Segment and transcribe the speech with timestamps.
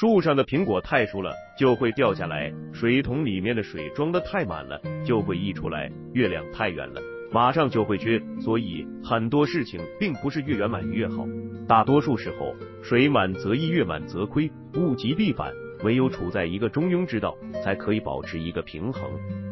[0.00, 7.00] 树上的苹果太熟了就会掉下来，水桶里面的水装的太满了就会溢出来，月亮太圆了
[7.32, 8.22] 马上就会缺。
[8.40, 11.26] 所以很多事情并不是越圆满越好，
[11.66, 15.52] 大多数时候水满则溢，月满则亏，物极必反。
[15.82, 19.02] 唯有处在一个中庸之道，才可以保持一个平衡。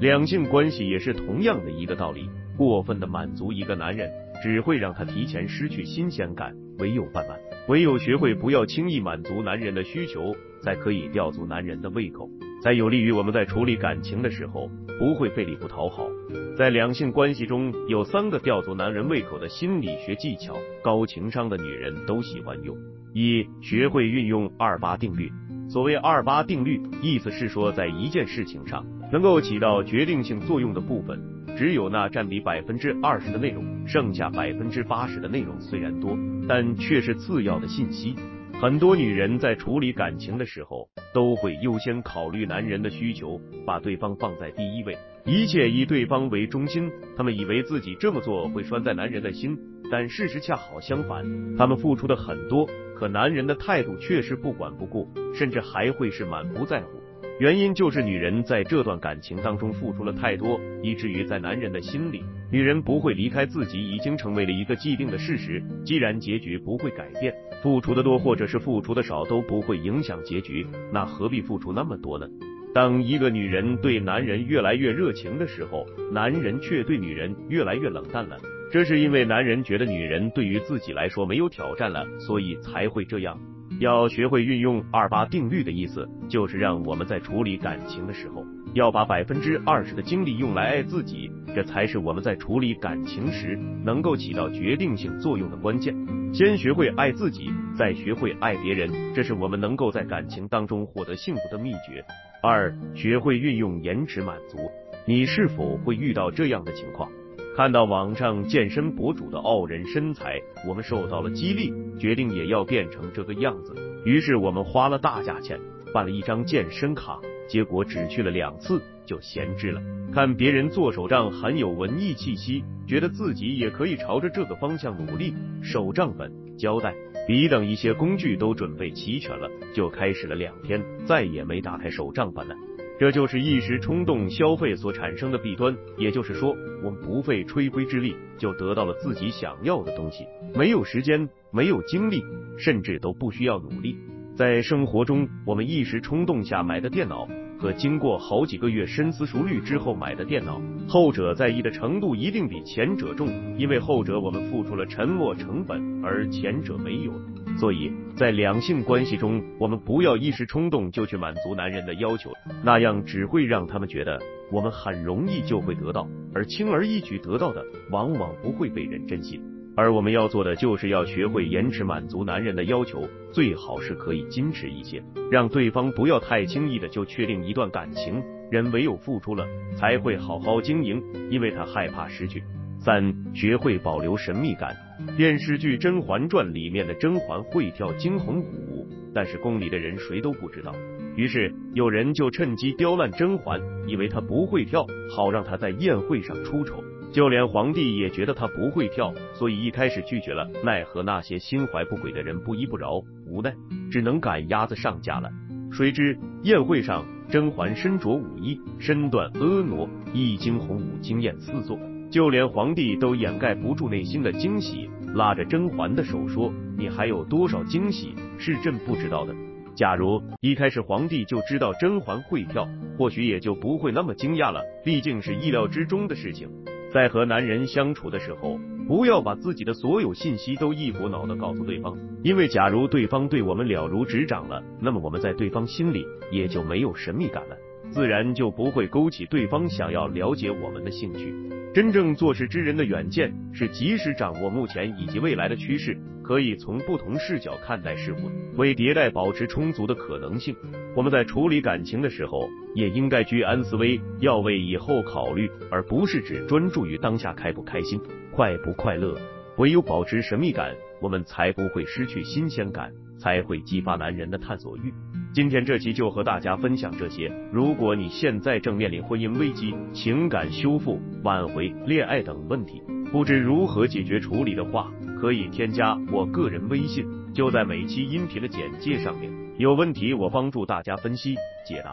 [0.00, 4.10] 两性关系也是同样的一个道理，过分的满足一个男人，
[4.42, 6.56] 只会让他提前失去新鲜感。
[6.80, 7.38] 唯有慢慢，
[7.68, 12.28] 唯有学会不要轻易满足男人的需求，才可以吊足男人的胃口，
[12.62, 16.08] 才有利于我们在处理感情的时候不会费力不讨好。
[16.56, 22.76] 在两性关系中有三个吊足男人胃口的心理学技巧，高情商的女人都喜欢用。
[23.12, 25.30] 一、学会运用二八定律。
[25.70, 31.16] 所谓二八定律，意思是说，在一件事情上能够起到决定性作用的部分，
[31.56, 38.16] 只有那占比百分之二十的内容，剩下百分之八十的内容虽然多，但却是次要的信息。
[38.60, 46.90] 很多女人在处理感情的时候，都会优先考虑男人的需求，把对方放在第一位，一切以对方为中心。
[47.16, 49.56] 她们以为自己这么做会拴在男人的心，
[49.88, 51.24] 但事实恰好相反，
[51.56, 52.68] 她们付出的很多。
[53.00, 57.00] 可男人的态度却是不管不顾，甚至还会是满不在乎。
[57.38, 65.62] 原因就是女人在这段感情当中付出了太多，以至于在男人的心里，女人不会离开自己已经成为了一个既定的事实。
[65.82, 72.28] 既然结局不会改变，付出的多或者是付出的少都不会影响结局，那何必付出那么多呢？
[72.74, 78.36] 当一个女人对男人越来越热情的时候，男人却对女人越来越冷淡了。
[78.72, 83.36] 这是因为男人觉得女人对于自己来说没有挑战了，所以才会这样。
[83.80, 88.44] 要学会运用二八定律的意思，就是让我们在处理感情的时候，
[88.74, 95.92] 要把百分之二十的精力用来爱自己，这才是我们在处理感情时能够起到决定性作用的关键。
[96.32, 102.04] 先学会爱自己，再学会爱别人，这是我们能够在感情当中获得幸福的秘诀。
[102.40, 104.58] 二，学会运用延迟满足。
[105.06, 107.10] 你是否会遇到这样的情况？
[107.56, 113.74] 看到网上健身博主的傲人身材，我们受到了激励，决定也要变成这个样子。
[114.04, 115.58] 于是我们花了大价钱
[115.92, 119.82] 办了一张健身卡，结果只去了两次就闲置了。
[120.12, 125.34] 看别人做手账很有文艺气息，觉得自己也可以朝着这个方向努力。
[125.60, 126.94] 手账本、胶带、
[127.26, 132.54] 笔等一些工具都准备齐全了，就开始了两天，再也没打开手账本了。
[133.00, 142.22] 这就是一时冲动消费所产生的弊端，也就是说，我们不费吹灰之力就得到了自己想要的东西，没有时间，没有精力，
[142.58, 143.96] 甚至都不需要努力。
[144.36, 147.26] 在生活中，我们一时冲动下买的电脑。
[147.58, 153.28] 和经过好几个月深思熟虑之后买的电脑，后者在意的程度一定比前者重，
[153.58, 157.12] 因为后者我们付出了沉没成本，而前者没有。
[157.58, 169.42] 所以在两性关系中，我们不要一时冲动就去满足男人的要求，那样只会让他们觉得我们很容易就会得到，而轻而易举得到的，往往不会被人珍惜。
[169.76, 178.22] 而我们要做的，就是要学会延迟满足男人的要求，最好是可以矜持一些，让对方不要太轻易的就确定一段感情。
[178.50, 179.46] 人唯有付出了，
[179.76, 181.00] 才会好好经营，
[181.30, 182.42] 因为他害怕失去。
[182.80, 184.74] 三，学会保留神秘感。
[185.14, 190.74] 电视剧《甄嬛传》里面的甄嬛会跳惊鸿舞，但是宫里的人谁都不知道。
[191.14, 196.82] 于是有人就趁机刁难甄嬛，以为她不会跳，好让她在宴会上出丑。
[197.12, 200.48] 就连皇帝也觉得她不会跳，所以一开始拒绝了。
[200.64, 203.54] 奈何那些心怀不轨的人不依不饶，无奈
[203.90, 205.28] 只能赶鸭子上架了。
[205.70, 211.78] 谁知宴会上，甄嬛身着舞衣，身段婀娜，一惊鸿舞惊艳四座，
[212.10, 219.32] 就连皇帝都掩盖不住内心的惊喜，拉着甄嬛的手说：“你还有多少惊喜是朕不知道的？”
[219.76, 226.50] 假如一开始皇帝就知道甄嬛会跳，或许也就不会那么惊讶了，毕竟是意料之中的事情。
[226.92, 237.56] 在和男人相处的时候，不要把自己的所有信息都一股脑的告诉对方，因为假如对方对我们了如指掌了，那么我们在对方心里也就没有神秘感了，
[237.90, 241.34] 自然就不会勾起对方想要了解我们的兴趣。
[241.72, 250.56] 真正做事之人的远见是及时掌握目前以及未来的趋势，可以从不同视角看待事物，为迭代保持充足的可能性。
[250.96, 258.00] 我们在处理感情的时候，也应该居安思危，要为以后考虑，而不是只专注于当下开不开心、
[258.32, 259.16] 快不快乐。
[259.56, 264.92] 唯有保持神秘感，我们才不会失去新鲜感，才会激发男人的探索欲。
[265.32, 267.30] 今天这期就和大家分享这些。
[267.52, 272.82] 如果你现在正面临婚姻危机、情感修复、挽回、恋爱等问题，
[273.12, 274.90] 不知如何解决处理的话，
[275.20, 279.30] 可以添加我个人微信，就在每期音频的简介上面。
[279.56, 281.88] 有问题我帮助大家分析解答。